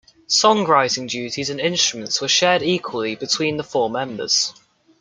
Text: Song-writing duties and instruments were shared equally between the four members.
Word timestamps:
Song-writing 0.25 1.05
duties 1.05 1.51
and 1.51 1.59
instruments 1.59 2.19
were 2.21 2.27
shared 2.27 2.63
equally 2.63 3.13
between 3.13 3.57
the 3.57 3.63
four 3.63 3.87
members. 3.87 4.51